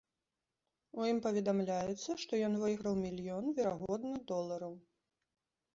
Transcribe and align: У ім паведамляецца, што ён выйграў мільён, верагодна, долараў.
У 0.99 1.05
ім 1.11 1.17
паведамляецца, 1.25 2.09
што 2.23 2.33
ён 2.49 2.53
выйграў 2.65 2.93
мільён, 3.03 3.45
верагодна, 3.61 4.15
долараў. 4.35 4.73